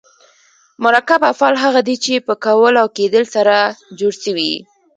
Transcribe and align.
مرکب 0.83 1.19
افعال 1.31 1.55
هغه 1.63 1.81
دي، 1.87 1.95
چي 2.03 2.13
په 2.27 2.33
کول 2.45 2.73
او 2.81 2.87
کېدل 2.97 3.23
سره 3.35 3.55
جوړ 3.99 4.13
سوي 4.23 4.47
یي. 4.53 4.57